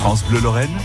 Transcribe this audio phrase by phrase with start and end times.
[0.00, 0.78] France Bleu Lorraine,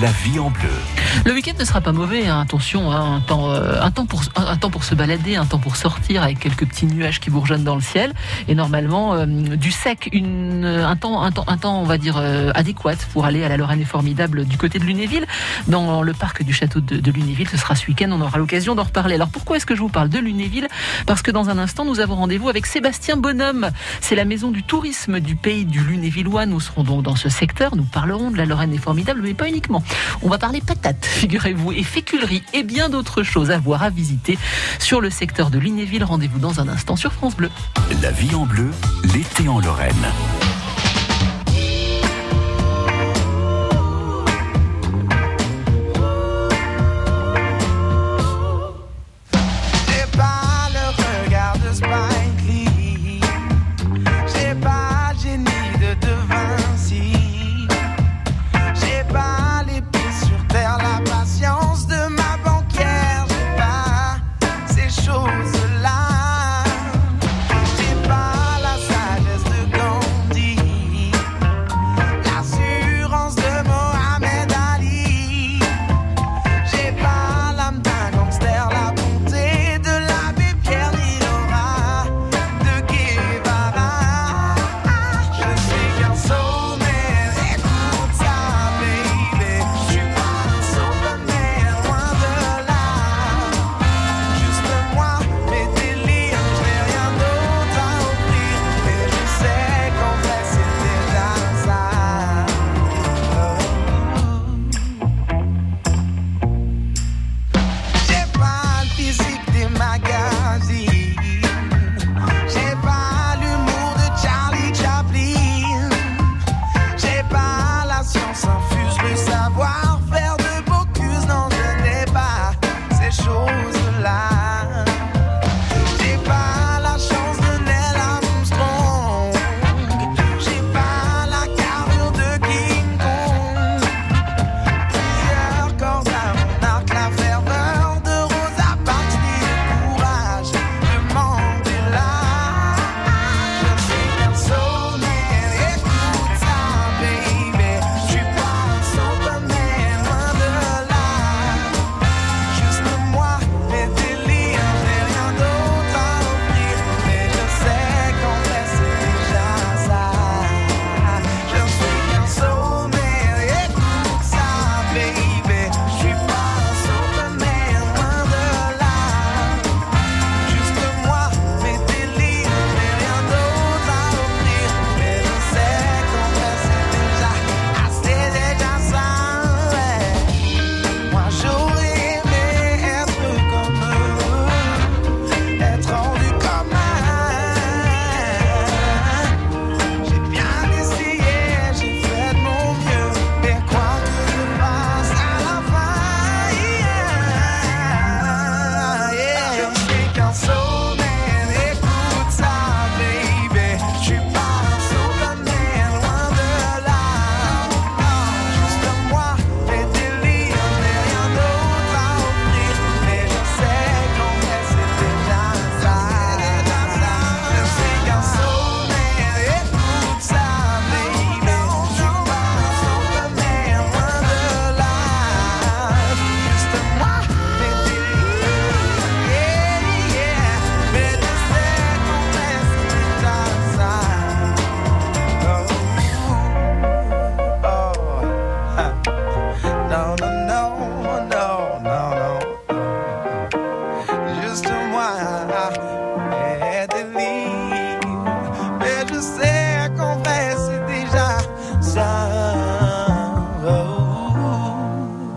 [0.00, 1.03] la vie en bleu.
[1.24, 2.40] Le week-end ne sera pas mauvais, hein.
[2.40, 3.16] attention, hein.
[3.16, 6.22] un, temps, euh, un, temps pour, un, temps pour se balader, un temps pour sortir
[6.22, 8.12] avec quelques petits nuages qui bourgeonnent dans le ciel
[8.48, 12.16] et normalement euh, du sec, une, un, temps, un, temps, un temps on va dire
[12.18, 15.26] euh, adéquat pour aller à la Lorraine formidable du côté de Lunéville,
[15.68, 17.48] dans le parc du château de, de Lunéville.
[17.48, 19.14] Ce sera ce week-end, on aura l'occasion d'en reparler.
[19.14, 20.68] Alors pourquoi est-ce que je vous parle de Lunéville?
[21.06, 23.70] Parce que dans un instant, nous avons rendez-vous avec Sébastien Bonhomme.
[24.00, 26.46] C'est la maison du tourisme du pays du Lunévillois.
[26.46, 27.76] Nous serons donc dans ce secteur.
[27.76, 29.82] Nous parlerons de la Lorraine est formidable, mais pas uniquement.
[30.22, 34.38] On va parler patates, figurez-vous, et féculerie et bien d'autres choses à voir, à visiter
[34.78, 36.04] sur le secteur de Lunéville.
[36.04, 37.50] Rendez-vous dans un instant sur France Bleu.
[38.02, 38.70] La vie en bleu,
[39.12, 39.94] l'été en Lorraine.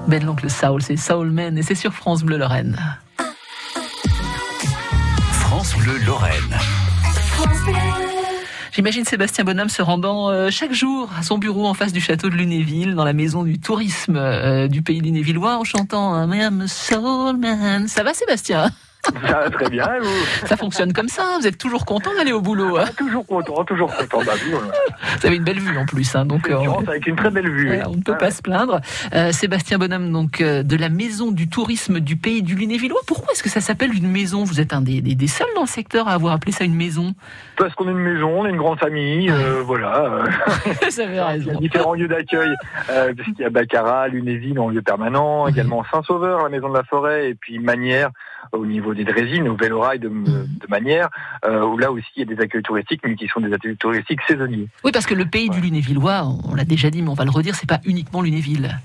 [0.07, 2.77] Ben l'oncle Saul, c'est Saulman et c'est sur France Bleu Lorraine.
[5.31, 6.57] France Bleu Lorraine.
[8.71, 12.29] J'imagine Sébastien Bonhomme se rendant euh, chaque jour à son bureau en face du château
[12.29, 17.35] de Lunéville, dans la maison du tourisme euh, du pays lunévillois, en chantant un soul
[17.35, 17.87] man.
[17.89, 18.71] Ça va Sébastien?
[19.27, 20.45] Ça va très bien, vous?
[20.47, 22.77] Ça fonctionne comme ça, vous êtes toujours content d'aller au boulot.
[22.77, 24.19] hein Toujours content, toujours content.
[24.25, 24.67] Bah, oui, voilà.
[25.19, 27.49] vous avez une belle vue en plus, hein, donc euh, chance avec une très belle
[27.49, 27.67] vue.
[27.67, 28.81] Voilà, on ne peut Ah, pas se plaindre.
[29.13, 32.99] Euh, Sébastien Bonhomme, donc euh, de la maison du tourisme du pays du Lunévillois.
[33.07, 34.43] Pourquoi est-ce que ça s'appelle une maison?
[34.43, 36.75] Vous êtes un des, des- des seuls dans le secteur à avoir appelé ça une
[36.75, 37.13] maison.
[37.57, 40.03] Parce qu'on est une maison, on est une grande famille, euh, voilà.
[40.05, 40.27] euh,
[40.89, 41.59] Vous avez Il y a raison.
[41.59, 42.49] différents lieux d'accueil,
[42.89, 46.83] euh, puisqu'il y a Baccarat, Lunéville en lieu permanent, également Saint-Sauveur, la maison de la
[46.83, 48.09] forêt, et puis Manière
[48.51, 51.09] au niveau des Drésines, au Vélorail de, de Manière,
[51.45, 53.77] euh, où là aussi il y a des accueils touristiques, mais qui sont des accueils
[53.77, 54.67] touristiques saisonniers.
[54.83, 57.31] Oui, parce que le pays du Lunévillois, on l'a déjà dit, mais on va le
[57.31, 58.77] redire, c'est pas uniquement Lunéville.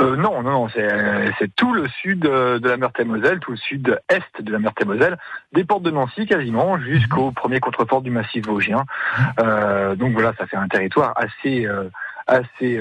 [0.00, 4.42] Euh, non, non, non, c'est tout le sud euh, de la Meurthe-et-Moselle, tout le sud-est
[4.42, 5.18] de la Meurthe-et-Moselle,
[5.52, 8.84] des portes de Nancy quasiment, jusqu'au premier contrefort du massif vosgien.
[9.40, 11.88] Euh, donc voilà, ça fait un territoire assez euh,
[12.26, 12.78] assez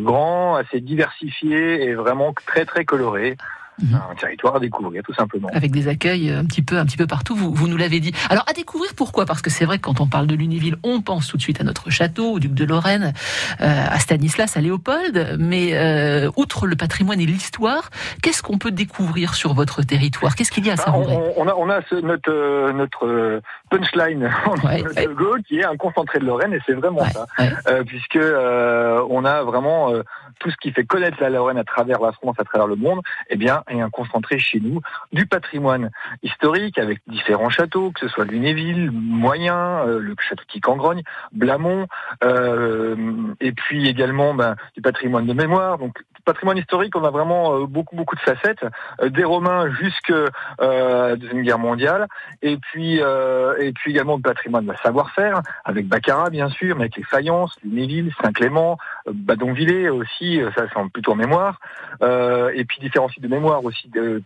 [0.00, 3.36] grand, assez diversifié et vraiment très très coloré.
[3.82, 4.00] Mhm.
[4.10, 5.48] Un territoire à découvrir tout simplement.
[5.52, 7.36] avec des accueils un petit peu, un petit peu partout.
[7.36, 8.12] Vous, vous nous l'avez dit.
[8.30, 9.26] Alors à découvrir pourquoi?
[9.26, 11.60] Parce que c'est vrai que quand on parle de Lunéville, on pense tout de suite
[11.60, 13.12] à notre château, au duc de Lorraine,
[13.60, 15.36] euh, à Stanislas, à Léopold.
[15.38, 17.90] Mais euh, outre le patrimoine et l'histoire,
[18.22, 20.34] qu'est-ce qu'on peut découvrir sur votre territoire?
[20.36, 22.30] Qu'est-ce qu'il y a à Ah, on, savourer on- on a, on a ce- notre,
[22.32, 23.40] euh, notre euh,
[23.70, 24.30] punchline,
[24.64, 27.26] Ouais, logo, qui est un concentré de Lorraine, et c'est vraiment Ouais, ça.
[27.68, 30.02] Euh, puisque euh, on a vraiment euh,
[30.38, 33.00] tout ce qui fait connaître la Lorraine à travers la France, à travers le monde,
[33.30, 34.80] eh bien, est un concentré chez nous
[35.12, 35.90] du patrimoine
[36.22, 41.02] historique avec différents châteaux, que ce soit Lunéville, Moyen, euh, le château de Quicangrogne,
[41.32, 41.86] Blamont,
[42.24, 42.96] euh,
[43.40, 45.78] et puis également ben, du patrimoine de mémoire.
[45.78, 48.64] Donc, patrimoine historique, on a vraiment euh, beaucoup beaucoup de facettes,
[49.00, 52.08] euh, des Romains jusque euh, la deuxième guerre mondiale,
[52.42, 56.82] et puis euh, et puis également le patrimoine de savoir-faire avec Baccarat bien sûr, mais
[56.82, 61.60] avec les faïences, Lunéville, Saint-Clément, euh, Badonvillers aussi, euh, ça c'est plutôt en mémoire,
[62.02, 64.22] euh, et puis différents sites de mémoire aussi de,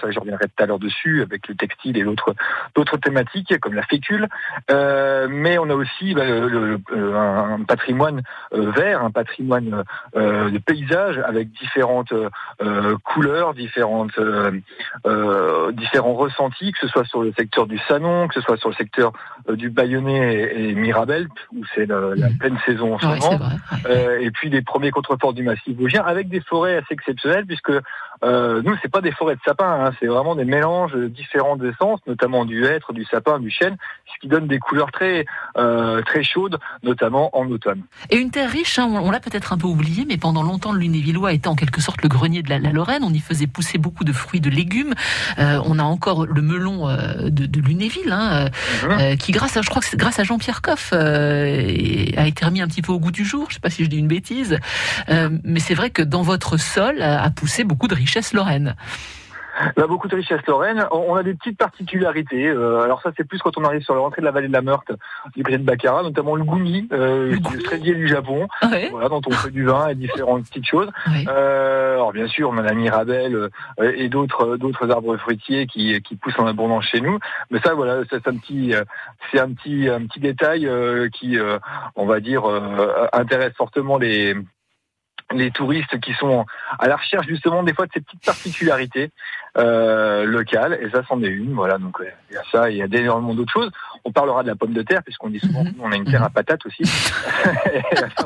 [0.00, 3.82] ça je reviendrai tout à l'heure dessus avec le textile et d'autres thématiques comme la
[3.82, 4.28] fécule,
[4.68, 9.84] mais on a aussi bah, le- le- le- un, patrimoine vert, un patrimoine
[10.14, 12.12] de paysage avec différentes
[13.04, 14.18] couleurs, différentes
[15.72, 17.78] différents ressentis, que ce soit sur le secteur du
[18.28, 19.12] Que ce soit sur le secteur
[19.48, 23.18] euh, du Bayonnais et, et Mirabel, où c'est la, la pleine saison en ce Ouais,
[23.18, 23.50] moment.
[23.86, 27.72] Euh, et puis les premiers contreforts du massif vosgien avec des forêts assez exceptionnelles puisque
[28.24, 31.62] euh, nous c'est pas des forêts de sapins, hein, c'est vraiment des mélanges de différentes
[31.64, 33.76] essences, notamment du hêtre, du sapin, du chêne,
[34.06, 35.24] ce qui donne des couleurs très
[35.56, 37.82] euh, très chaudes, notamment en automne.
[38.10, 40.72] Et une terre riche, hein, on, on l'a peut-être un peu oublié, mais pendant longtemps,
[40.72, 43.02] le Lunévillois était en quelque sorte le grenier de la, la Lorraine.
[43.04, 44.94] On y faisait pousser beaucoup de fruits, de légumes.
[45.38, 46.86] Euh, on a encore le melon
[47.24, 48.48] de, de Lunéville, hein, euh,
[48.88, 49.00] Mhm.
[49.00, 52.44] euh, qui grâce à, je crois que c'est grâce à Jean-Pierre Coff, euh, a été
[52.44, 53.46] remis un petit peu au goût du jour.
[53.48, 54.58] Je sais pas si je dis une bêtise,
[55.08, 58.76] mais c'est vrai que dans votre sol a, a poussé beaucoup de richesses lorraines.
[59.76, 60.86] On a beaucoup de richesses lorraines.
[60.90, 62.48] On a des petites particularités.
[62.48, 64.52] euh, alors ça, c'est plus quand on arrive sur la rentrée de la vallée de
[64.52, 64.92] la Meurthe,
[65.36, 69.20] du côté de Baccarat, notamment le goumi, euh, Le fraisier du Japon, Ouais, voilà, dont
[69.26, 70.90] on fait du vin et différentes petites choses.
[71.08, 71.24] ouais.
[71.28, 76.00] Euh, alors bien sûr, on a la mirabelle euh, et d'autres d'autres arbres fruitiers qui,
[76.02, 77.18] qui poussent en abondance chez nous.
[77.50, 78.84] Mais ça, voilà, c'est un petit euh,
[79.30, 81.58] c'est un petit un petit détail euh, qui, euh,
[81.96, 84.34] on va dire, euh, intéresse fortement les
[85.34, 86.44] les touristes qui sont
[86.78, 89.10] à la recherche justement des fois de ces petites particularités
[89.58, 92.76] euh, locales et ça c'en est une voilà donc ouais, il y a ça il
[92.78, 93.70] y a énormément d'autres choses
[94.04, 96.22] on parlera de la pomme de terre puisqu'on dit souvent nous, on a une terre
[96.24, 97.50] à patates aussi à.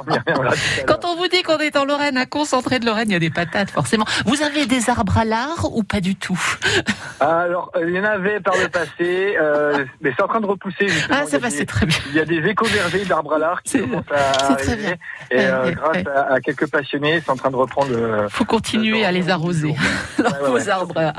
[0.86, 3.20] Quand on vous dit qu'on est en Lorraine, un concentré de Lorraine, il y a
[3.20, 4.04] des patates, forcément.
[4.24, 6.40] Vous avez des arbres à l'art ou pas du tout?
[7.20, 10.46] Alors, euh, il y en avait par le passé, euh, mais c'est en train de
[10.46, 10.88] repousser.
[10.88, 11.16] justement.
[11.18, 11.96] Ah, Il y ça a va, des- c'est très bien.
[12.10, 14.76] Il y a des éco-vergers d'arbres à l'art qui commencent à c'est très arriver.
[14.86, 14.94] bien.
[15.30, 16.08] Et Ouais, euh, grâce ouais.
[16.08, 17.90] À, à quelques passionnés, c'est en train de reprendre.
[17.92, 19.74] euh, faut continuer à les arroser.
[20.18, 21.12] leurs Ouais, ouais, beaux arbres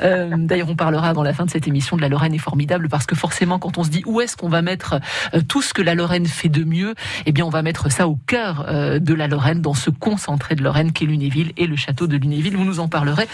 [0.00, 2.88] Euh, D'ailleurs, on parlera avant la fin de cette émission de la Lorraine est formidable
[2.88, 5.00] parce que forcément, quand on se dit où est-ce qu'on va mettre
[5.34, 6.94] euh, tout ce que la Lorraine fait de mieux,
[7.26, 10.54] eh bien, on va mettre ça au cœur euh, de la Lorraine, dans ce concentré
[10.54, 12.56] de Lorraine qu'est Lunéville et le château de Lunéville.
[12.56, 13.28] Vous nous en parlerez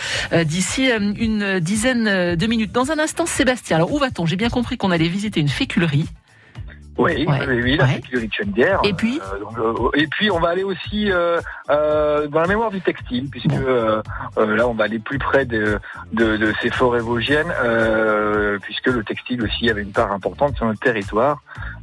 [0.45, 2.73] d'ici une dizaine de minutes.
[2.73, 3.77] Dans un instant, Sébastien.
[3.77, 4.27] Alors, où va-t-on?
[4.27, 6.07] J'ai bien compris qu'on allait visiter une féculerie.
[6.99, 7.47] Oui, Ouais.
[7.47, 8.01] oui, oui, la Ouais.
[8.33, 8.81] Chennevières.
[8.85, 11.41] Et puis Euh, donc, euh, Et puis, on va aller aussi euh,
[11.71, 14.03] euh, dans la mémoire du textile, puisque là,
[14.69, 15.79] on va aller plus près de,
[16.13, 20.67] de, de ces forêts vosgiennes, euh, puisque le textile aussi avait une part importante sur
[20.67, 21.39] notre territoire.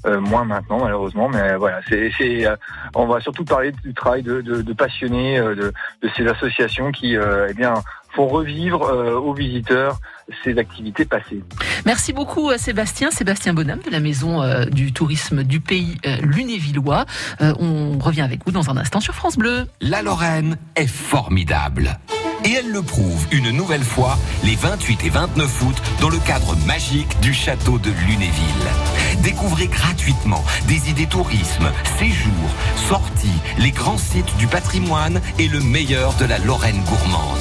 [0.05, 2.55] Euh, moins maintenant, malheureusement, mais voilà, c'est, c'est, euh,
[2.93, 6.91] on va surtout parler du travail de, de, de passionnés, euh, de, de ces associations
[6.91, 7.73] qui, euh, eh bien,
[8.13, 9.97] font revivre euh, aux visiteurs
[10.43, 11.43] ces activités passées.
[11.85, 16.17] Merci beaucoup euh, Sébastien, Sébastien Bonhomme de la Maison euh, du Tourisme du Pays euh,
[16.21, 17.05] Lunévillois.
[17.41, 19.67] Euh, on revient avec vous dans un instant sur France Bleu.
[19.81, 21.99] La Lorraine est formidable.
[22.43, 26.55] Et elle le prouve une nouvelle fois les 28 et 29 août dans le cadre
[26.67, 29.23] magique du château de Lunéville.
[29.23, 32.53] Découvrez gratuitement des idées tourisme, séjours,
[32.87, 37.39] sorties, les grands sites du patrimoine et le meilleur de la Lorraine gourmande.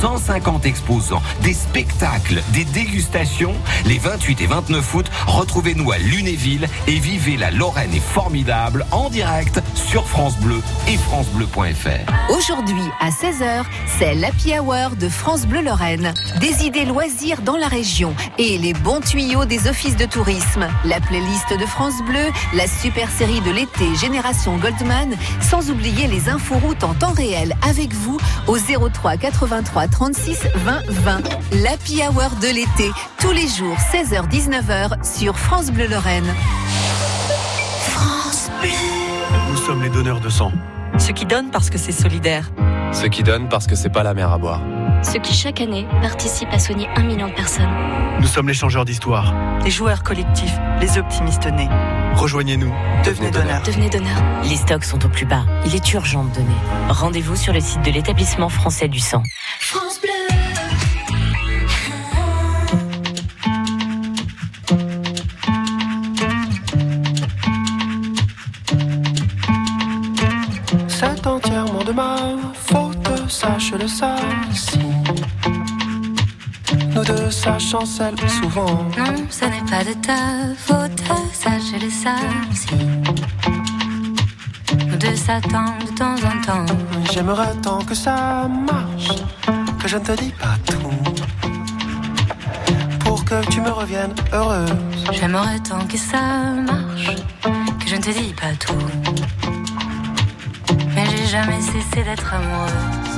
[0.00, 3.54] 150 exposants, des spectacles, des dégustations.
[3.86, 9.08] Les 28 et 29 août, retrouvez-nous à Lunéville et vivez la Lorraine est formidable en
[9.08, 12.32] direct sur France Bleu et francebleu.fr.
[12.32, 13.64] Aujourd'hui à 16h,
[13.98, 16.12] c'est l'Happy Hour de France Bleu Lorraine.
[16.40, 20.66] Des idées loisirs dans la région et les bons tuyaux des offices de tourisme.
[20.84, 26.28] La playlist de France Bleu, la super série de l'été Génération Goldman, sans oublier les
[26.28, 31.22] infos routes en temps réel avec vous au 03 83 36 20 20.
[31.62, 36.34] L'Happy Hour de l'été, tous les jours 16h-19h sur France Bleu Lorraine.
[37.80, 38.68] France Bleu.
[39.48, 40.52] Nous sommes les donneurs de sang.
[40.98, 42.50] Ceux qui donnent parce que c'est solidaire.
[42.92, 44.60] Ceux qui donnent parce que c'est pas la mer à boire.
[45.02, 47.70] Ceux qui chaque année participent à soigner un million de personnes.
[48.20, 49.34] Nous sommes les changeurs d'histoire.
[49.64, 51.68] Les joueurs collectifs, les optimistes nés.
[52.14, 52.72] Rejoignez-nous.
[53.04, 53.62] Devenez donneur.
[53.62, 54.16] Devenez donneur.
[54.44, 55.44] Les stocks sont au plus bas.
[55.66, 56.56] Il est urgent de donner.
[56.88, 59.22] Rendez-vous sur le site de l'établissement français du sang.
[59.60, 60.25] France Bleu.
[73.66, 74.16] Sache-le ça.
[74.52, 74.78] Si
[76.94, 78.84] nous deux, ça chancelle souvent.
[78.96, 82.14] Non, ce n'est pas de ta faute, sache-le ça.
[82.52, 82.76] Si
[84.88, 86.74] nous deux s'attendent de temps en temps.
[87.12, 89.08] J'aimerais tant que ça marche,
[89.80, 90.90] que je ne te dis pas tout.
[93.00, 94.70] Pour que tu me reviennes heureuse.
[95.12, 96.22] J'aimerais tant que ça
[96.72, 97.16] marche,
[97.80, 98.86] que je ne te dis pas tout.
[100.94, 103.15] Mais j'ai jamais cessé d'être amoureuse.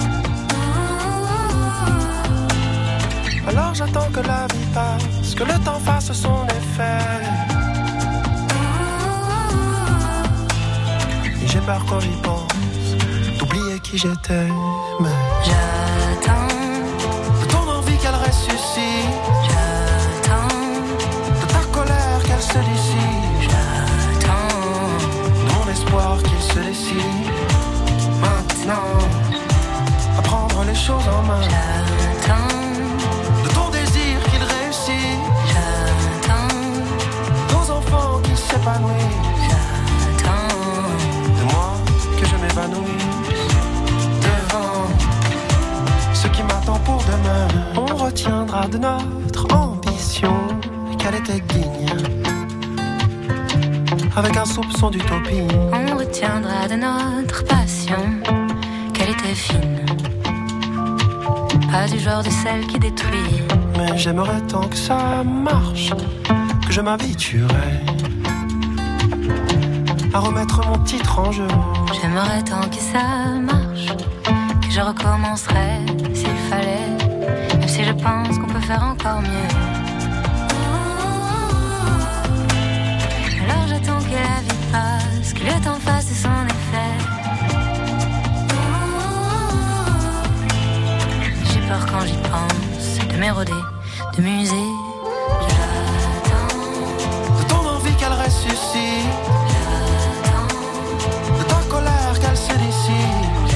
[3.48, 7.00] Alors j'attends que la vie passe, que le temps fasse son effet.
[11.42, 12.52] Et j'ai peur quand j'y pense,
[13.38, 14.48] d'oublier qui j'étais.
[15.00, 15.08] Mais
[15.46, 16.46] J'attends
[17.40, 19.16] de ton envie qu'elle ressuscite,
[19.48, 20.54] J'attends
[21.40, 24.58] de ta colère qu'elle se dissipe, J'attends
[25.38, 27.17] de mon espoir qu'il se décide.
[54.90, 58.02] On retiendra de notre passion
[58.94, 59.84] qu'elle était fine.
[61.70, 63.42] Pas du genre de celle qui détruit.
[63.76, 65.90] Mais j'aimerais tant que ça marche,
[66.66, 67.82] que je m'habituerais
[70.14, 71.48] à remettre mon titre en jeu.
[72.00, 73.94] J'aimerais tant que ça marche,
[74.62, 75.80] que je recommencerais
[76.14, 79.67] s'il fallait, même si je pense qu'on peut faire encore mieux.
[85.28, 86.94] Passe, que le temps fasse son effet.
[91.44, 93.52] J'ai peur quand j'y pense, de m'éroder,
[94.16, 94.54] de muser.
[95.48, 96.56] J'attends,
[97.38, 99.08] De ton envie qu'elle ressuscite,
[101.38, 103.48] de ta colère qu'elle se dissipe,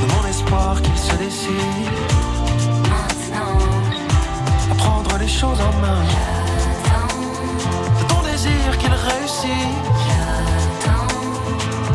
[0.00, 1.92] de mon espoir qu'il se décide.
[2.82, 3.58] maintenant,
[4.70, 6.37] à prendre les choses en main, j'attends, de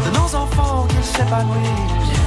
[0.06, 2.20] de nos enfants qu'ils s'épanouissent,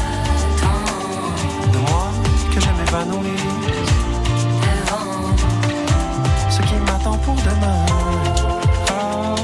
[1.72, 2.10] de moi
[2.54, 3.42] que je m'évanouisse,
[4.62, 5.36] Devant,
[6.50, 7.86] ce qui m'attend pour demain.
[8.90, 9.35] Ah,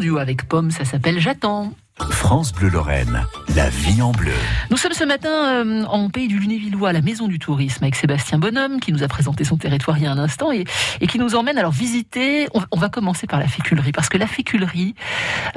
[0.00, 1.72] duo avec Pomme, ça s'appelle J'attends.
[2.10, 4.32] France Bleu Lorraine, la vie en bleu.
[4.70, 7.94] Nous sommes ce matin euh, en pays du Lunévillois, à la Maison du Tourisme, avec
[7.94, 10.64] Sébastien Bonhomme, qui nous a présenté son territoire il y a un instant et,
[11.02, 12.48] et qui nous emmène alors visiter.
[12.54, 14.94] On, on va commencer par la féculerie, parce que la féculerie,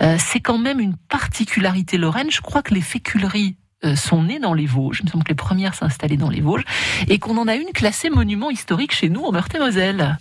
[0.01, 2.29] euh, c'est quand même une particularité lorraine.
[2.29, 4.99] Je crois que les féculeries euh, sont nées dans les Vosges.
[4.99, 6.65] Il me semble que les premières s'installaient dans les Vosges
[7.07, 10.17] et qu'on en a une classée monument historique chez nous en Meurthe-et-Moselle.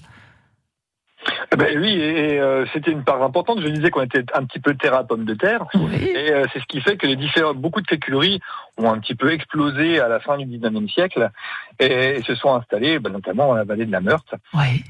[1.52, 3.60] Eh Ben oui, et, euh, c'était une part importante.
[3.60, 5.66] Je disais qu'on était un petit peu terre à pomme de terre,
[6.14, 8.40] et euh, c'est ce qui fait que les différents, beaucoup de féculeries
[8.78, 11.28] ont un petit peu explosé à la fin du 19e siècle
[11.78, 14.34] et, et se sont installées, ben, notamment dans la vallée de la Meurthe.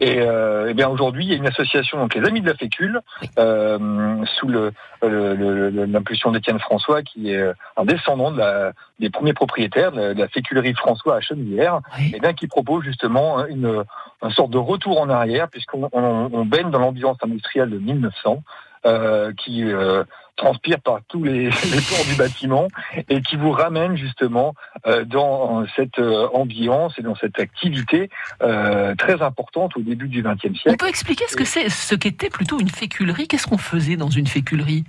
[0.00, 2.54] Et, euh, eh bien aujourd'hui, il y a une association, donc les Amis de la
[2.54, 3.00] Fécule,
[3.38, 9.11] euh, sous le, le- l'impulsion d'Étienne François, qui est euh, un descendant de la, des
[9.11, 11.81] premiers propriétaires de la, de la féculerie François à Chenevière,
[12.14, 13.83] et bien qui propose justement une,
[14.23, 18.42] une sorte de retour en arrière, puisqu'on on, on dans l'ambiance industrielle de 1900,
[18.85, 20.02] euh, qui euh,
[20.35, 22.66] transpire par tous les, les pores du bâtiment
[23.09, 24.54] et qui vous ramène justement
[24.87, 26.00] euh, dans cette
[26.32, 30.76] ambiance et dans cette activité très importante au début du XXe On siècle.
[30.78, 33.28] peut expliquer ce que c'est, ce qu'était plutôt une féculerie?
[33.28, 34.85] Qu'est-ce qu'on faisait dans une féculerie?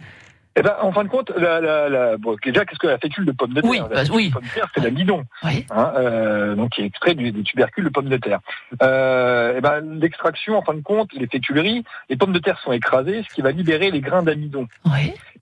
[0.55, 3.25] Eh ben, en fin de compte, la, la, la, bon, déjà, qu'est-ce que la fécule
[3.25, 4.27] de pomme de terre Oui, La bah, oui.
[4.29, 5.65] de pomme de terre, c'est l'amidon, Oui.
[5.71, 8.39] hein, euh, donc qui est extrait du, des tubercules de pomme de terre.
[8.83, 12.71] Euh, eh ben, l'extraction, en fin de compte, les féculeries, les pommes de terre sont
[12.71, 14.67] écrasées, ce qui va libérer les grains d'amidon.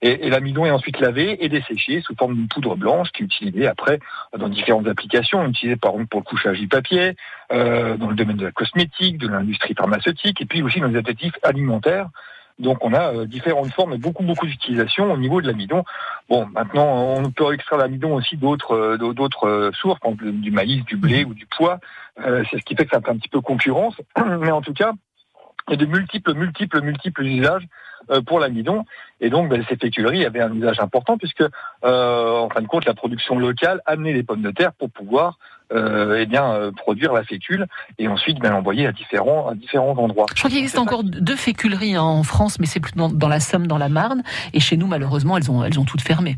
[0.02, 3.26] Et, et l'amidon est ensuite lavé et desséché sous forme d'une poudre blanche qui est
[3.26, 4.00] utilisée après
[4.38, 7.16] dans différentes applications, utilisée par exemple pour le couchage du papier,
[7.52, 10.98] euh, dans le domaine de la cosmétique, de l'industrie pharmaceutique, et puis aussi dans les
[10.98, 12.08] additifs alimentaires.
[12.62, 15.84] Donc on a euh, différentes formes et beaucoup beaucoup d'utilisations au niveau de l'amidon.
[16.30, 20.86] Bon, maintenant on peut extraire l'amidon aussi d'autres euh, d'autres euh, sources, exemple du maïs,
[20.86, 21.80] du blé ou du pois.
[22.18, 23.96] C'est ce qui fait que ça fait un petit peu concurrence.
[24.40, 24.92] Mais en tout cas,
[25.68, 27.68] il y a de multiples, multiples, multiples usages
[28.28, 28.86] pour l'amidon.
[29.22, 31.44] Et donc, ben, ces féculeries avaient un usage important puisque,
[31.84, 35.40] en fin de compte, la production locale amenait les pommes de terre pour pouvoir
[35.74, 39.98] euh, eh bien, euh, produire la fécule et ensuite ben, l'envoyer à différents, à différents
[39.98, 40.26] endroits.
[40.34, 43.40] Je crois qu'il existe encore deux féculeries en France, mais c'est plutôt dans, dans la
[43.40, 44.24] Somme, dans la Marne.
[44.54, 46.38] Et chez nous, malheureusement, elles ont, elles ont toutes fermé.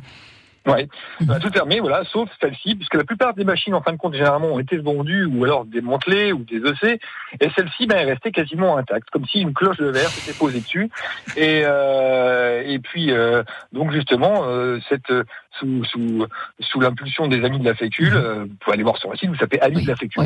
[0.66, 0.88] Ouais,
[1.20, 4.14] Bah, tout fermé, voilà, sauf celle-ci, puisque la plupart des machines, en fin de compte,
[4.14, 7.00] généralement, ont été vendues ou alors démantelées ou désossées,
[7.42, 10.62] et celle-ci, ben, est restée quasiment intacte, comme si une cloche de verre s'était posée
[10.62, 10.90] dessus.
[11.36, 15.12] Et, euh, et puis, euh, donc justement, euh, cette
[15.60, 16.26] sous sous
[16.60, 19.30] sous l'impulsion des amis de la fécule, euh, vous pouvez aller voir sur le site,
[19.30, 20.26] vous tapez amis de la fécule.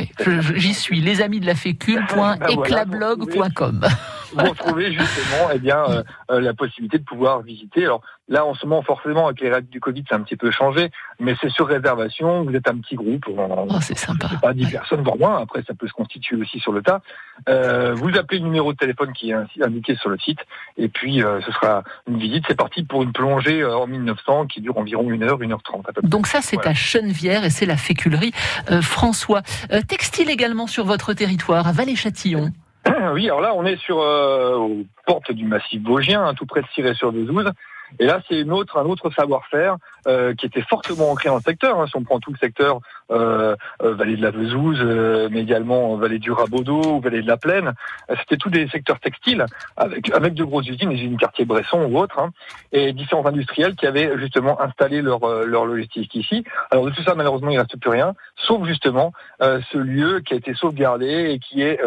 [0.55, 3.85] J'y suis, les amis de la fécule.éclablog.com.
[4.33, 7.85] vous retrouvez justement eh bien euh, euh, la possibilité de pouvoir visiter.
[7.85, 10.51] Alors là en ce moment forcément avec les règles du Covid c'est un petit peu
[10.51, 12.43] changé, mais c'est sur réservation.
[12.43, 14.29] Vous êtes un petit groupe, oh, c'est sympa.
[14.41, 15.41] Pas 10 personnes voire moins.
[15.41, 17.01] Après ça peut se constituer aussi sur le tas.
[17.47, 20.39] Euh, vous appelez le numéro de téléphone qui est ainsi indiqué sur le site
[20.77, 22.45] et puis ce sera une visite.
[22.47, 26.09] C'est parti pour une plongée en 1900 qui dure environ une à peu près.
[26.09, 28.31] Donc ça, c'est à Chenevière et c'est la féculerie
[28.71, 29.41] euh, François.
[29.71, 32.51] Euh, textile également sur votre territoire, à Vallée-Châtillon.
[33.13, 36.61] Oui, alors là, on est sur euh, aux portes du massif vosgien, hein, tout près
[36.61, 37.51] de Ciré-sur-Bezouze.
[37.99, 41.41] Et là, c'est une autre, un autre savoir-faire euh, qui était fortement ancré dans le
[41.41, 41.79] secteur.
[41.79, 41.87] hein.
[41.87, 42.79] Si on prend tout le secteur
[43.11, 47.27] euh, euh, vallée de la Vezouze, euh, mais également vallée du Rabaudot, ou vallée de
[47.27, 47.73] la Plaine,
[48.09, 49.45] euh, c'était tous des secteurs textiles
[49.75, 52.31] avec avec de grosses usines, les usines quartier Bresson ou autres, hein,
[52.71, 56.43] et différents industriels qui avaient justement installé leur euh, leur logistique ici.
[56.71, 60.37] Alors de tout ça, malheureusement, il reste plus rien, sauf justement ce lieu qui a
[60.37, 61.79] été sauvegardé et qui est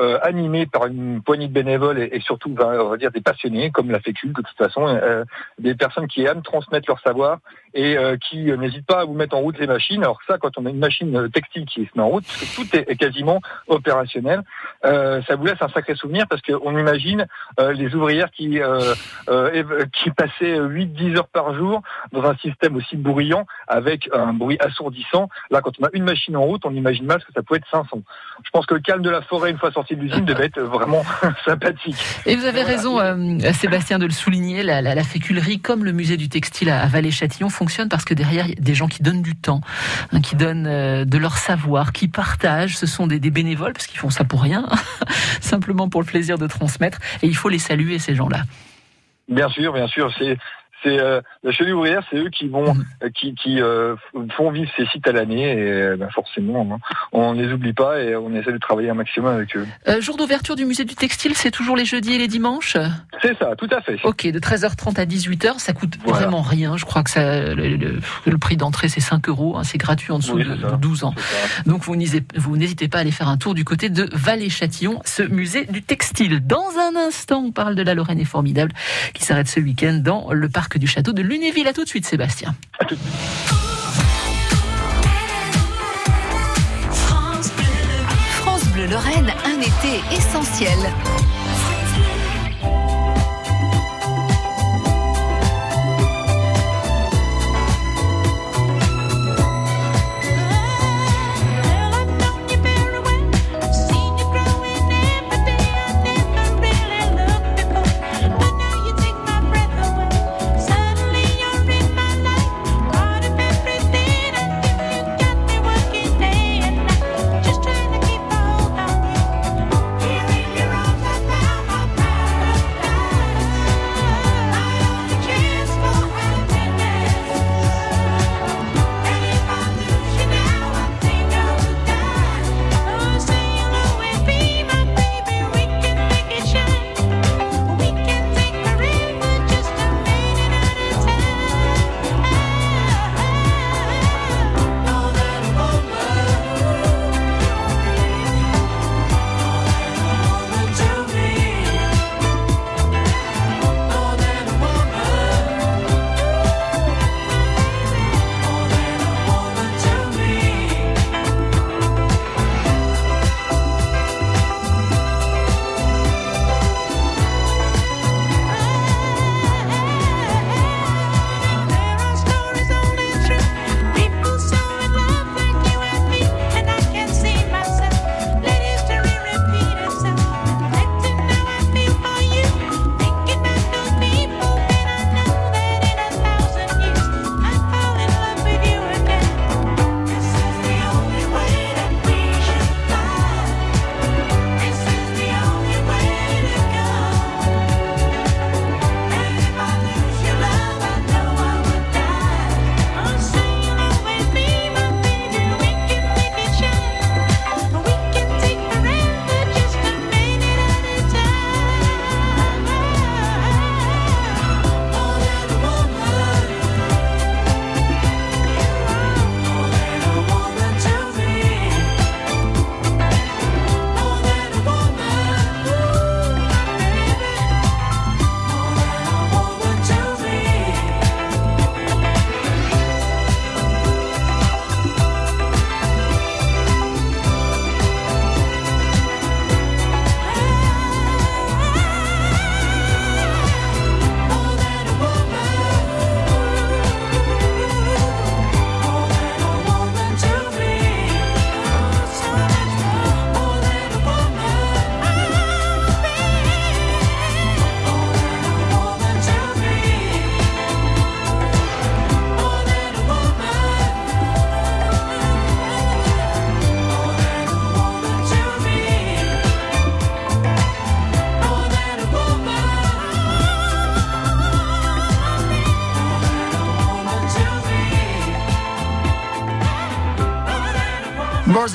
[0.00, 3.20] euh, animé par une poignée de bénévoles et, et surtout, ben, on va dire, des
[3.20, 5.24] passionnés comme la Fécule, de toute façon, euh,
[5.58, 7.38] des personnes qui aiment transmettre leur savoir
[7.74, 10.02] et euh, qui euh, n'hésitent pas à vous mettre en route les machines.
[10.02, 12.24] Alors ça, quand on a une machine euh, textile qui se met en route,
[12.54, 14.42] tout est, quasiment opérationnel,
[14.84, 17.26] euh, ça vous laisse un sacré souvenir parce qu'on imagine
[17.58, 18.60] les ouvrières qui
[19.92, 25.28] qui passaient 8-10 heures par jour dans un système aussi bruyant avec un bruit assourdissant.
[25.50, 27.56] Là, quand on a une machine en route, on imagine mal ce que ça peut
[27.56, 28.02] être 500.
[28.44, 30.60] Je pense que le calme de la forêt une fois sorti de l'usine devait être
[30.60, 31.04] vraiment
[31.44, 31.96] sympathique.
[32.26, 35.92] Et vous avez raison, euh, Sébastien, de le souligner, la, la- la féculerie, comme le
[35.92, 38.88] musée du textile à, à Vallée-Châtillon, fonctionne parce que derrière, il y a des gens
[38.88, 39.60] qui donnent du temps,
[40.12, 42.76] hein, qui donnent euh, de leur savoir, qui partagent.
[42.76, 44.66] Ce sont des, des bénévoles, parce qu'ils font ça pour rien,
[45.40, 46.98] simplement pour le plaisir de transmettre.
[47.22, 48.42] Et il faut les saluer, ces gens-là.
[49.28, 50.36] Bien sûr, bien sûr, c'est
[50.82, 53.94] c'est euh, la cheville ouvrière, c'est eux qui vont euh, qui, qui euh,
[54.36, 56.78] font vivre ces sites à l'année et ben, forcément hein,
[57.12, 59.66] on ne les oublie pas et on essaie de travailler un maximum avec eux.
[60.00, 62.76] Jour d'ouverture du musée du textile, c'est toujours les jeudis et les dimanches?
[63.20, 63.98] C'est ça, tout à fait.
[64.04, 66.20] Ok, de 13h30 à 18h, ça coûte Voilà.
[66.22, 66.76] vraiment rien.
[66.76, 69.56] Je crois que ça, le, le- le prix d'entrée, c'est 5 euros.
[69.56, 70.70] hein, c'est gratuit en dessous Oui, de, c'est ça.
[70.72, 71.14] de 12 ans.
[71.66, 75.00] Donc vous n'hésitez vous n'hésitez pas à aller faire un tour du côté de Vallée-Châtillon,
[75.04, 76.40] ce musée du textile.
[76.46, 78.72] Dans un instant, on parle de la Lorraine est formidable
[79.14, 81.68] qui s'arrête ce week-end dans le parc du château de Lunéville.
[81.68, 82.54] À tout de suite, Sébastien.
[88.40, 90.78] France Bleu Lorraine, un été essentiel.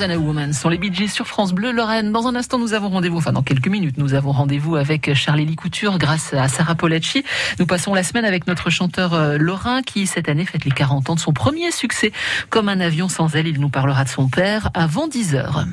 [0.00, 2.12] A sont les Bee Gees sur France Bleu Lorraine.
[2.12, 5.56] Dans un instant, nous avons rendez-vous, enfin dans quelques minutes, nous avons rendez-vous avec Charlie
[5.56, 7.24] Couture grâce à Sarah Polacci.
[7.58, 11.10] Nous passons la semaine avec notre chanteur euh, lorrain qui, cette année, fête les 40
[11.10, 12.12] ans de son premier succès.
[12.48, 15.64] Comme un avion sans elle, il nous parlera de son père avant 10 heures.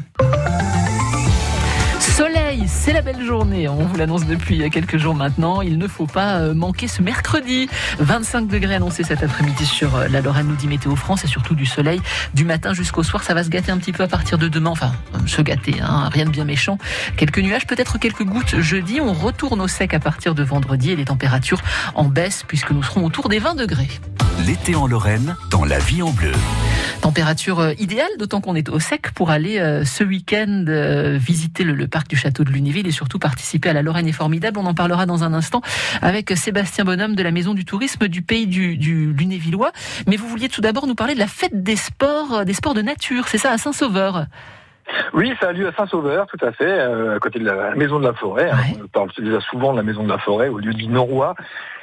[2.15, 3.67] Soleil, c'est la belle journée.
[3.67, 5.62] On vous l'annonce depuis quelques jours maintenant.
[5.62, 7.67] Il ne faut pas euh, manquer ce mercredi.
[7.99, 11.56] 25 degrés annoncés cet après-midi sur euh, la Lorraine, nous dit Météo France, et surtout
[11.56, 11.99] du soleil
[12.34, 13.21] du matin jusqu'au soir.
[13.23, 14.69] Ça va se gâter un petit peu à partir de demain.
[14.69, 16.78] Enfin, euh, se gâter, hein, rien de bien méchant.
[17.17, 19.01] Quelques nuages, peut-être quelques gouttes jeudi.
[19.01, 21.60] On retourne au sec à partir de vendredi et les températures
[21.95, 23.89] en baisse puisque nous serons autour des 20 degrés.
[24.43, 26.34] L'été en Lorraine, dans la vie en bleu.
[27.02, 31.63] Température euh, idéale, d'autant qu'on est au sec pour aller euh, ce week-end euh, visiter
[31.63, 34.60] le, le, parc du château de Lunéville et surtout participer à la Lorraine est formidable.
[34.60, 35.62] On en parlera dans un instant
[36.02, 39.71] avec Sébastien Bonhomme de la Maison du Tourisme du pays du, du Lunévillois.
[40.06, 42.82] Mais vous vouliez tout d'abord nous parler de la fête des sports, des sports de
[42.82, 44.26] nature, c'est ça, à Saint-Sauveur?
[45.13, 48.00] Oui, ça a lieu à Saint-Sauveur, tout à fait, euh, à côté de la Maison
[48.00, 48.52] de la Forêt.
[48.52, 48.78] Ouais.
[48.84, 51.36] On parle déjà souvent de la Maison de la Forêt au lieu du Norois.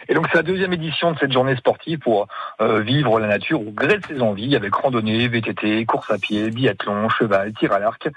[0.08, 2.28] Et donc c'est la deuxième édition de cette journée sportive pour
[2.60, 6.50] euh, vivre la nature au gré de ses envies, avec randonnée, VTT, course à pied,
[6.50, 8.08] biathlon, cheval, tir à l'arc.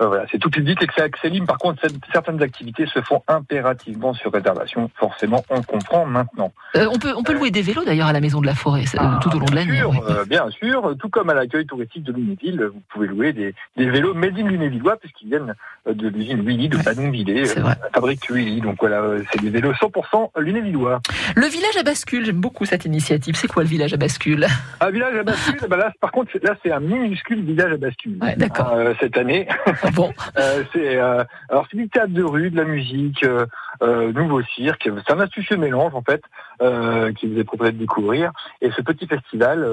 [0.00, 1.46] Euh, voilà, c'est tout public et que c'est accès libre.
[1.46, 4.90] Par contre, certaines activités se font impérativement sur réservation.
[4.96, 6.52] Forcément, on comprend maintenant.
[6.76, 8.84] Euh, on peut on peut louer des vélos d'ailleurs à la Maison de la Forêt
[8.96, 9.80] ah, tout au long de l'année.
[9.82, 13.88] Euh, bien sûr, tout comme à l'accueil touristique de Lunéville, vous pouvez louer des, des
[13.88, 15.54] vélos made in Lunévillois puisqu'ils viennent
[15.86, 18.60] de l'usine Willy de Badonvillers, la fabrique Willy.
[18.60, 21.00] Donc voilà, c'est des vélos 100% lunévillois.
[21.36, 23.36] Le village à bascule, j'aime beaucoup cette initiative.
[23.36, 24.46] C'est quoi le village à bascule?
[24.80, 28.18] Un village à bascule, bah là, par contre, là c'est un minuscule village à bascule.
[28.20, 28.72] Ouais, D'accord.
[28.74, 29.46] Euh, cette année.
[29.92, 30.12] Bon.
[30.38, 34.88] euh, c'est euh, alors c'est du théâtre de rue, de la musique, euh, nouveau cirque.
[35.06, 36.22] C'est un astucieux mélange en fait
[36.62, 38.32] euh, qui vous est proposé de découvrir.
[38.60, 39.66] Et ce petit festival,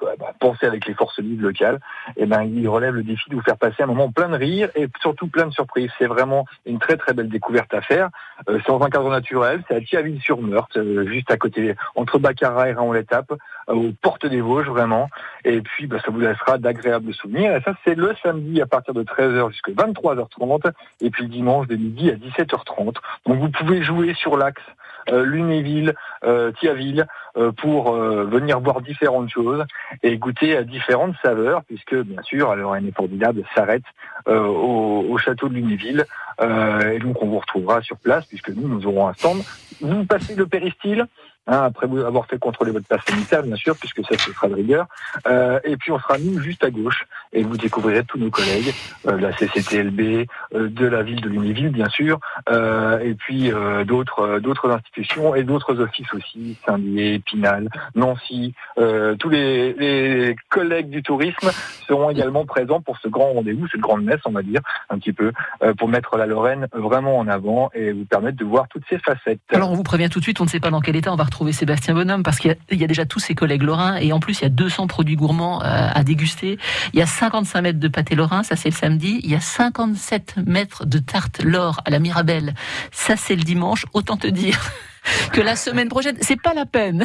[0.00, 1.80] bah, bah, pensé avec les forces vives locales,
[2.16, 4.70] et ben il relève le défi de vous faire passer un moment plein de rire
[4.74, 5.90] et surtout plein de surprises.
[5.98, 8.10] C'est vraiment une très très belle découverte à faire.
[8.46, 9.62] c'est dans un cadre naturel.
[9.68, 13.32] C'est à Thiaville-sur-Meurthe, juste à côté entre Baccarat et Raon-l'Étape,
[13.68, 15.08] aux portes des Vosges vraiment.
[15.44, 17.54] Et puis bah, ça vous laissera d'agréables souvenirs.
[17.56, 21.66] Et ça c'est le samedi à partir de 13h jusqu'à 23h30 et puis le dimanche
[21.66, 22.94] de midi à 17h30.
[23.26, 24.77] Donc vous pouvez jouer sur l'axe euh,
[25.10, 25.94] Lunéville,
[26.24, 29.64] euh, Thiaville euh, pour venir voir différentes choses
[30.02, 33.84] et goûter à différentes saveurs puisque bien sûr alors est formidable s'arrête
[34.26, 36.04] au, au, château de Lunéville
[36.40, 39.42] et donc on vous retrouvera sur place puisque nous nous aurons un stand.
[39.80, 41.06] Vous passez le péristyle
[41.50, 44.54] Hein, après avoir fait contrôler votre passe sanitaire, bien sûr, puisque ça, ce sera de
[44.54, 44.86] rigueur.
[45.26, 48.74] Euh, et puis, on sera nous juste à gauche, et vous découvrirez tous nos collègues,
[49.06, 53.50] euh, de la CCTLB, euh, de la ville de Lunéville, bien sûr, euh, et puis
[53.86, 58.54] d'autres d'autres institutions et d'autres offices aussi, Saint-Dié, Pinal, Nancy.
[58.76, 61.50] tous les, les, collègues du tourisme
[61.86, 65.12] seront également présents pour ce grand rendez-vous, cette grande messe, on va dire, un petit
[65.12, 65.32] peu,
[65.78, 69.40] pour mettre la Lorraine vraiment en avant et vous permettre de voir toutes ces facettes.
[69.52, 71.16] Alors, on vous prévient tout de suite, on ne sait pas dans quel état on
[71.16, 74.20] va retrouver Sébastien Bonhomme parce qu'il y, a déjà tous ses collègues lorrains et en
[74.20, 76.58] plus il y a 200 produits gourmands euh, à déguster.
[76.92, 79.20] Il y a 55 mètres de pâté lorrain, ça c'est le samedi.
[79.22, 82.54] Il y a 57 mètres de tarte l'or à la Mirabelle,
[82.90, 83.86] ça c'est le dimanche.
[83.94, 84.58] Autant te dire
[85.32, 87.04] que la semaine prochaine, c'est pas la peine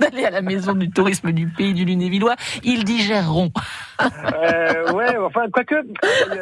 [0.00, 2.34] d'aller à la maison du tourisme du pays du Lunévillois,
[2.64, 3.52] ils digéreront.
[4.00, 5.74] euh, ouais, enfin, quoique,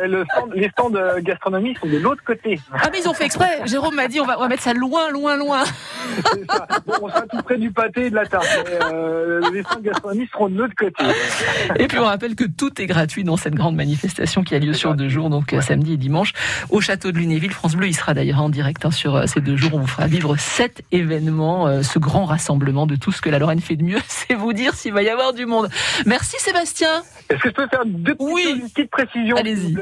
[0.05, 2.61] le stand, les stands de gastronomie sont de l'autre côté.
[2.73, 3.63] Ah, mais ils ont fait exprès.
[3.67, 5.65] Jérôme m'a dit, on va, on va mettre ça loin, loin, loin.
[6.87, 8.47] Bon, on sera tout près du pâté et de la tarte.
[8.65, 11.05] Mais, euh, les stands de gastronomie seront de l'autre côté.
[11.79, 14.73] Et puis, on rappelle que tout est gratuit dans cette grande manifestation qui a lieu
[14.73, 15.61] sur deux jours, donc ouais.
[15.61, 16.33] samedi et dimanche,
[16.71, 17.53] au château de Lunéville.
[17.53, 19.73] France Bleu, il sera d'ailleurs en direct hein, sur ces deux jours.
[19.75, 23.39] On vous fera vivre cet événement, euh, ce grand rassemblement de tout ce que la
[23.49, 23.99] Lorraine fait de mieux.
[24.09, 25.69] C'est vous dire s'il va y avoir du monde.
[26.07, 27.03] Merci Sébastien.
[27.31, 28.59] Est-ce que je peux faire deux petites, oui.
[28.63, 29.77] une petite précision Allez-y.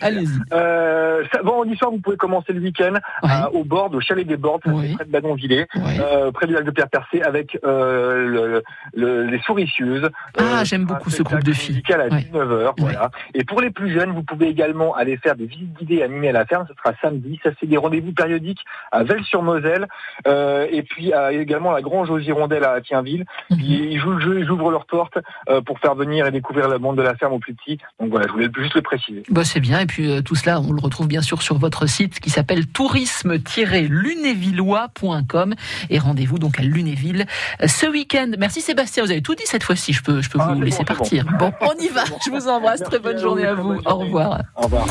[0.00, 0.28] Allez-y.
[0.52, 3.30] Euh, vendredi soir, vous pouvez commencer le week-end ouais.
[3.30, 4.94] euh, au bord, au chalet des Bordes, oui.
[4.94, 8.62] près de Badonvillers, euh, près du lac de Pierre Percé, avec euh, le,
[8.94, 10.08] le, les souricieuses.
[10.38, 11.82] Ah, Euh, j'aime beaucoup ce groupe de filles.
[11.92, 12.08] à Ouais.
[12.32, 13.10] 19h, voilà.
[13.34, 16.32] Et pour les plus jeunes, vous pouvez également aller faire des visites guidées animées à
[16.32, 16.66] la ferme.
[16.68, 17.40] Ce sera samedi.
[17.42, 18.60] Ça, c'est des rendez-vous périodiques
[18.92, 19.86] à Velles-sur-Moselle.
[20.26, 22.80] Euh, et puis également à la Grange aux Hirondelles à
[23.50, 23.58] Mhm.
[23.60, 25.18] Ils, ils jouent le jeu, ils ouvrent leurs portes
[25.48, 27.78] euh, pour faire venir et découvrir le monde de la ferme aux plus petits.
[28.00, 29.22] Donc voilà, je voulais juste le préciser.
[29.30, 29.80] Bah, c'est bien.
[29.80, 32.66] Et puis euh, tout cela, on le retrouve bien sûr sur votre site qui s'appelle
[32.66, 35.54] tourisme-lunévillois.com.
[35.90, 37.26] Et rendez-vous donc à Lunéville
[37.62, 38.30] euh, ce week-end.
[38.38, 39.92] Merci Sébastien, vous avez tout dit cette fois-ci.
[39.92, 41.24] Je peux, je peux Ah, vous laisser bon, partir.
[41.38, 42.04] Bon, on y va.
[42.24, 42.82] Je vous embrasse.
[42.82, 43.78] Très bonne journée à vous.
[43.84, 44.40] Au revoir.
[44.56, 44.86] Au revoir.